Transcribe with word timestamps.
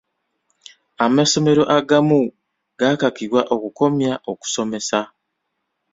Amasomero 1.05 1.63
agamu 1.77 2.19
gaakakibwa 2.79 3.41
okukomya 3.55 4.11
okusomesa. 4.31 4.99